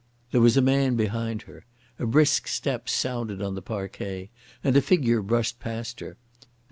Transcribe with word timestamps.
There 0.31 0.41
was 0.41 0.57
a 0.57 0.63
man 0.63 0.95
behind 0.95 1.43
her. 1.43 1.63
A 1.99 2.07
brisk 2.07 2.47
step 2.47 2.89
sounded 2.89 3.39
on 3.39 3.53
the 3.53 3.61
parquet, 3.61 4.31
and 4.63 4.75
a 4.75 4.81
figure 4.81 5.21
brushed 5.21 5.59
past 5.59 5.99
her. 5.99 6.17